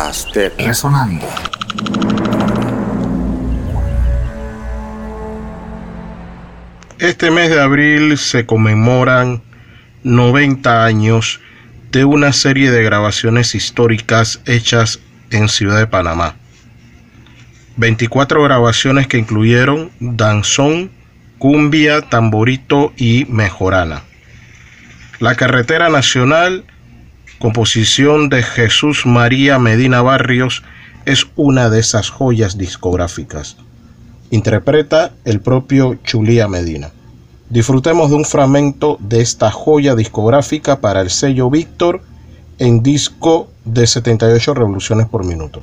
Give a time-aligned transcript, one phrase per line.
[0.00, 1.26] Podcast de Resonando.
[6.98, 9.42] Este mes de abril se conmemoran
[10.02, 11.40] 90 años
[11.92, 15.00] de una serie de grabaciones históricas hechas
[15.30, 16.34] en Ciudad de Panamá.
[17.76, 20.90] 24 grabaciones que incluyeron danzón,
[21.36, 24.02] cumbia, tamborito y mejorana.
[25.18, 26.64] La carretera nacional,
[27.40, 30.62] composición de Jesús María Medina Barrios,
[31.06, 33.56] es una de esas joyas discográficas.
[34.30, 36.90] Interpreta el propio Chulía Medina.
[37.48, 42.02] Disfrutemos de un fragmento de esta joya discográfica para el sello Víctor
[42.58, 45.62] en disco de 78 revoluciones por minuto.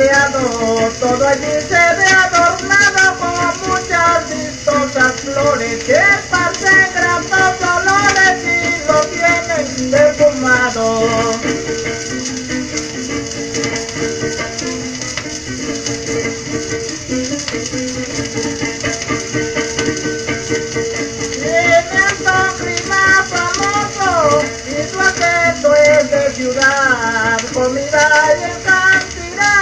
[0.00, 0.90] y muy aseado.
[0.98, 5.84] Todo allí se ve adornado con muchas vistosas flores